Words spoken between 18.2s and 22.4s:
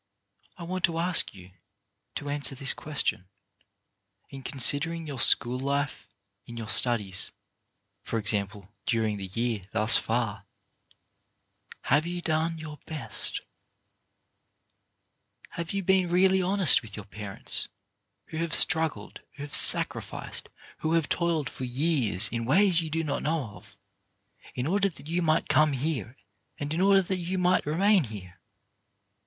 who have struggled, who have sacrificed, who have toiled for years,